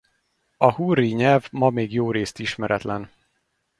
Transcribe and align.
A 0.57 0.71
hurri 0.71 1.11
nyelv 1.11 1.47
ma 1.51 1.69
még 1.69 1.93
jórészt 1.93 2.39
ismeretlen. 2.39 3.11